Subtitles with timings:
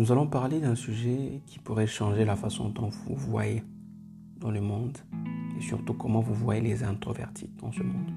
[0.00, 3.62] nous allons parler d'un sujet qui pourrait changer la façon dont vous voyez
[4.38, 4.96] dans le monde
[5.58, 8.10] et surtout comment vous voyez les introvertis dans ce monde.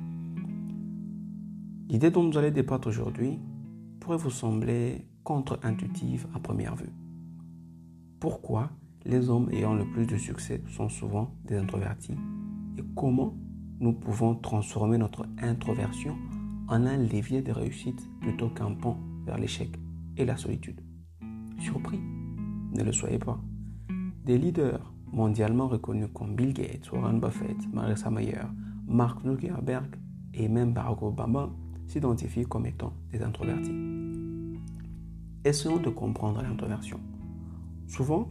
[1.89, 3.37] L'idée dont nous allons débattre aujourd'hui
[3.99, 6.93] pourrait vous sembler contre-intuitive à première vue.
[8.21, 8.69] Pourquoi
[9.03, 12.15] les hommes ayant le plus de succès sont souvent des introvertis
[12.77, 13.35] et comment
[13.81, 16.15] nous pouvons transformer notre introversion
[16.69, 18.95] en un levier de réussite plutôt qu'un pont
[19.25, 19.69] vers l'échec
[20.15, 20.79] et la solitude?
[21.63, 22.01] Surpris
[22.75, 23.39] Ne le soyez pas.
[24.25, 28.47] Des leaders mondialement reconnus comme Bill Gates, Warren Buffett, Marissa Mayer,
[28.85, 29.95] Mark Zuckerberg
[30.33, 31.49] et même Barack Obama
[31.87, 33.71] s'identifient comme étant des introvertis.
[35.45, 36.99] Essayons de comprendre l'introversion.
[37.87, 38.27] Souvent,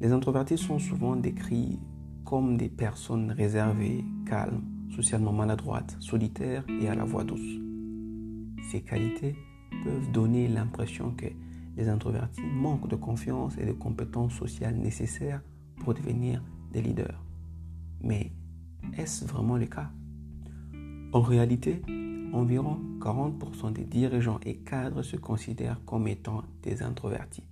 [0.00, 1.78] les introvertis sont souvent décrits
[2.24, 7.60] comme des personnes réservées, calmes, socialement maladroites, solitaires et à la voix douce.
[8.72, 9.36] Ces qualités
[9.84, 11.26] peuvent donner l'impression que
[11.76, 15.42] les introvertis manquent de confiance et de compétences sociales nécessaires
[15.76, 17.22] pour devenir des leaders.
[18.02, 18.32] Mais
[18.96, 19.90] est-ce vraiment le cas?
[21.12, 21.82] En réalité,
[22.32, 27.48] environ 40% des dirigeants et cadres se considèrent comme étant des introvertis.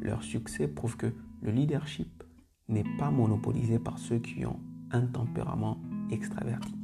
[0.00, 2.22] Leur succès prouve que le leadership
[2.68, 4.58] n'est pas monopolisé par ceux qui ont
[4.90, 5.78] un tempérament
[6.10, 6.74] extraverti.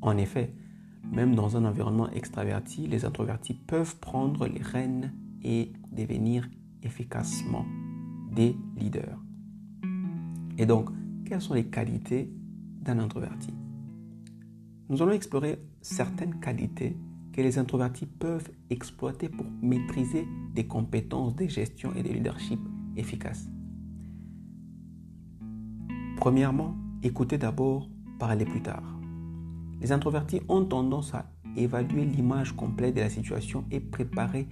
[0.00, 0.54] En effet,
[1.12, 6.48] même dans un environnement extraverti, les introvertis peuvent prendre les rênes et devenir
[6.82, 7.66] efficacement
[8.34, 9.18] des leaders.
[10.58, 10.90] Et donc,
[11.24, 12.30] quelles sont les qualités
[12.82, 13.54] d'un introverti?
[14.88, 16.96] Nous allons explorer certaines qualités
[17.32, 22.58] que les introvertis peuvent exploiter pour maîtriser des compétences de gestion et de leadership
[22.96, 23.48] efficaces.
[26.16, 28.82] Premièrement, écoutez d'abord, parlez plus tard.
[29.80, 34.48] Les introvertis ont tendance à évaluer l'image complète de la situation et préparer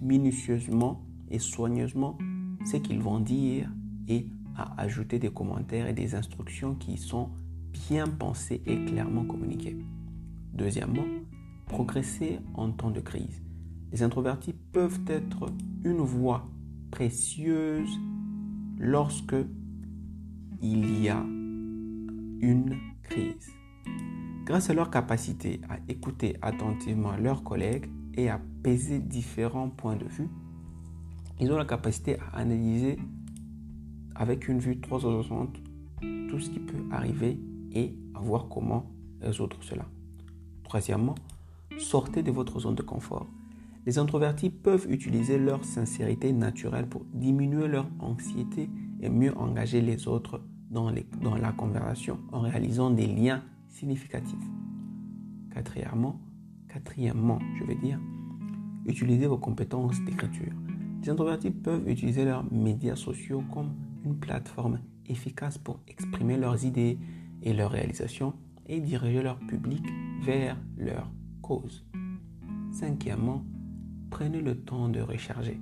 [0.00, 2.18] minutieusement et soigneusement
[2.64, 3.70] ce qu'ils vont dire
[4.08, 4.26] et
[4.56, 7.30] à ajouter des commentaires et des instructions qui sont
[7.72, 9.78] bien pensées et clairement communiquées.
[10.52, 11.06] Deuxièmement,
[11.66, 13.42] progresser en temps de crise.
[13.92, 15.50] Les introvertis peuvent être
[15.84, 16.48] une voix
[16.90, 17.98] précieuse
[18.78, 19.36] lorsque
[20.60, 21.22] il y a
[22.40, 23.61] une crise.
[24.44, 30.04] Grâce à leur capacité à écouter attentivement leurs collègues et à peser différents points de
[30.04, 30.28] vue,
[31.40, 32.98] ils ont la capacité à analyser
[34.14, 35.60] avec une vue 360
[36.28, 37.38] tout ce qui peut arriver
[37.72, 39.86] et à voir comment résoudre cela.
[40.64, 41.14] Troisièmement,
[41.78, 43.28] sortez de votre zone de confort.
[43.86, 48.70] Les introvertis peuvent utiliser leur sincérité naturelle pour diminuer leur anxiété
[49.00, 53.42] et mieux engager les autres dans, dans la conversation en réalisant des liens
[55.50, 56.20] Quatrièmement,
[56.68, 57.98] quatrièmement, je vais dire,
[58.86, 60.52] utilisez vos compétences d'écriture.
[61.02, 63.74] Les introvertis peuvent utiliser leurs médias sociaux comme
[64.04, 66.98] une plateforme efficace pour exprimer leurs idées
[67.42, 68.34] et leurs réalisations
[68.66, 69.84] et diriger leur public
[70.22, 71.84] vers leur cause.
[72.70, 73.44] Cinquièmement,
[74.10, 75.58] prenez le temps de recharger.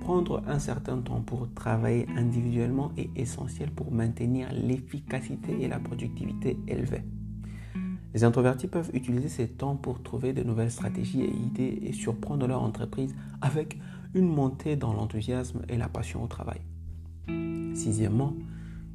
[0.00, 6.56] Prendre un certain temps pour travailler individuellement est essentiel pour maintenir l'efficacité et la productivité
[6.68, 7.04] élevées.
[8.16, 12.46] Les introvertis peuvent utiliser ces temps pour trouver de nouvelles stratégies et idées et surprendre
[12.46, 13.78] leur entreprise avec
[14.14, 16.62] une montée dans l'enthousiasme et la passion au travail.
[17.74, 18.32] Sixièmement,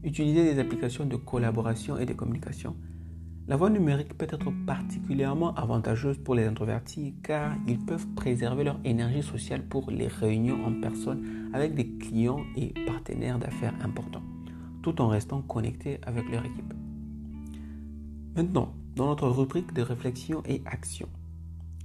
[0.04, 2.76] utiliser des applications de collaboration et de communication.
[3.48, 8.80] La voie numérique peut être particulièrement avantageuse pour les introvertis car ils peuvent préserver leur
[8.86, 14.24] énergie sociale pour les réunions en personne avec des clients et partenaires d'affaires importants,
[14.82, 16.74] tout en restant connectés avec leur équipe.
[18.36, 21.08] Maintenant, dans notre rubrique de réflexion et action,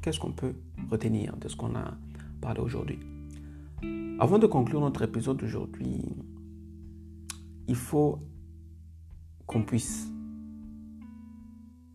[0.03, 0.55] qu'est-ce qu'on peut
[0.91, 1.95] retenir de ce qu'on a
[2.41, 2.99] parlé aujourd'hui?
[4.19, 6.01] Avant de conclure notre épisode d'aujourd'hui,
[7.69, 8.19] il faut
[9.47, 10.11] qu'on puisse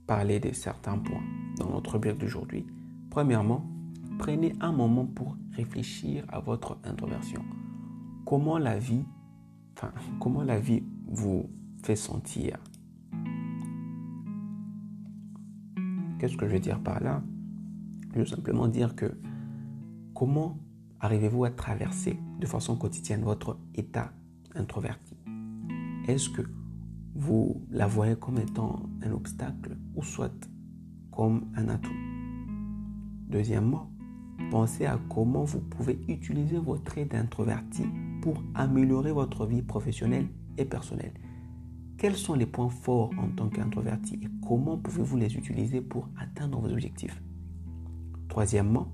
[0.07, 1.23] parler de certains points
[1.57, 2.65] dans notre rubrique d'aujourd'hui.
[3.09, 3.65] Premièrement,
[4.19, 7.43] prenez un moment pour réfléchir à votre introversion.
[8.25, 9.03] Comment la vie,
[10.19, 11.49] comment la vie vous
[11.83, 12.59] fait sentir?
[16.21, 17.23] Qu'est-ce que je veux dire par là?
[18.13, 19.11] Je veux simplement dire que
[20.13, 20.59] comment
[20.99, 24.13] arrivez-vous à traverser de façon quotidienne votre état
[24.53, 25.17] introverti?
[26.07, 26.43] Est-ce que
[27.15, 30.47] vous la voyez comme étant un obstacle ou soit
[31.09, 31.89] comme un atout?
[33.27, 33.89] Deuxièmement,
[34.51, 37.85] pensez à comment vous pouvez utiliser votre trait d'introverti
[38.21, 40.27] pour améliorer votre vie professionnelle
[40.59, 41.13] et personnelle.
[42.01, 46.59] Quels sont les points forts en tant qu'introverti et comment pouvez-vous les utiliser pour atteindre
[46.59, 47.21] vos objectifs?
[48.27, 48.87] Troisièmement,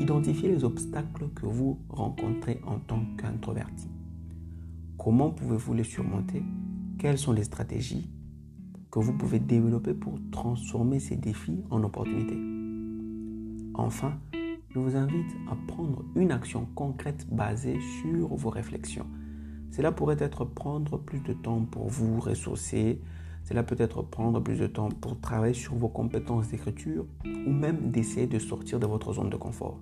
[0.00, 3.88] Identifiez les obstacles que vous rencontrez en tant qu'introverti.
[4.96, 6.42] Comment pouvez-vous les surmonter?
[6.98, 8.10] Quelles sont les stratégies
[8.90, 12.38] que vous pouvez développer pour transformer ces défis en opportunités?
[13.74, 14.18] Enfin,
[14.70, 19.06] je vous invite à prendre une action concrète basée sur vos réflexions.
[19.72, 23.00] Cela pourrait être prendre plus de temps pour vous ressourcer,
[23.44, 27.90] cela peut être prendre plus de temps pour travailler sur vos compétences d'écriture ou même
[27.90, 29.80] d'essayer de sortir de votre zone de confort.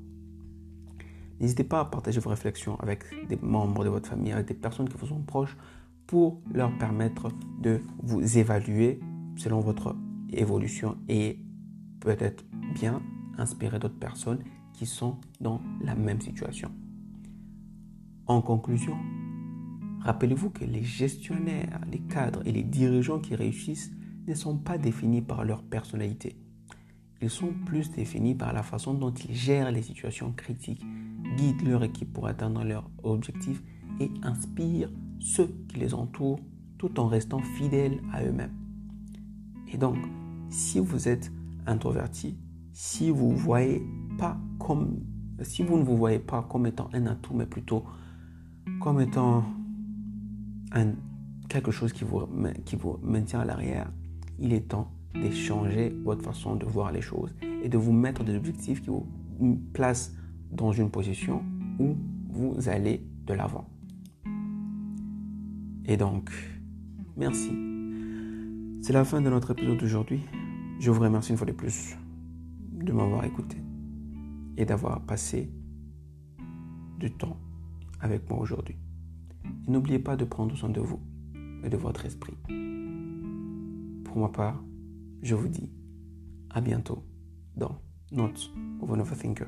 [1.40, 4.88] N'hésitez pas à partager vos réflexions avec des membres de votre famille, avec des personnes
[4.88, 5.56] qui vous sont proches
[6.06, 7.28] pour leur permettre
[7.60, 9.00] de vous évaluer
[9.36, 9.96] selon votre
[10.32, 11.38] évolution et
[11.98, 12.44] peut-être
[12.74, 13.02] bien
[13.38, 16.70] inspirer d'autres personnes qui sont dans la même situation.
[18.26, 18.96] En conclusion,
[20.00, 23.92] Rappelez-vous que les gestionnaires, les cadres et les dirigeants qui réussissent
[24.26, 26.36] ne sont pas définis par leur personnalité.
[27.22, 30.82] Ils sont plus définis par la façon dont ils gèrent les situations critiques,
[31.36, 33.62] guident leur équipe pour atteindre leurs objectifs
[34.00, 36.40] et inspirent ceux qui les entourent
[36.78, 38.54] tout en restant fidèles à eux-mêmes.
[39.68, 39.98] Et donc,
[40.48, 41.30] si vous êtes
[41.66, 42.38] introverti,
[42.72, 43.40] si vous ne vous
[45.96, 47.84] voyez pas comme étant un atout mais plutôt
[48.80, 49.44] comme étant
[51.48, 52.26] quelque chose qui vous,
[52.64, 53.90] qui vous maintient à l'arrière,
[54.38, 58.36] il est temps d'échanger votre façon de voir les choses et de vous mettre des
[58.36, 59.06] objectifs qui vous
[59.72, 60.14] placent
[60.50, 61.42] dans une position
[61.78, 61.96] où
[62.28, 63.68] vous allez de l'avant.
[65.86, 66.30] Et donc,
[67.16, 67.50] merci.
[68.82, 70.20] C'est la fin de notre épisode d'aujourd'hui.
[70.78, 71.96] Je vous remercie une fois de plus
[72.72, 73.58] de m'avoir écouté
[74.56, 75.50] et d'avoir passé
[76.98, 77.36] du temps
[78.00, 78.76] avec moi aujourd'hui.
[79.66, 81.00] Et n'oubliez pas de prendre soin de vous
[81.64, 82.36] et de votre esprit.
[84.04, 84.62] Pour ma part,
[85.22, 85.70] je vous dis
[86.50, 87.04] à bientôt
[87.56, 87.80] dans
[88.12, 89.46] Notes of an Overthinker.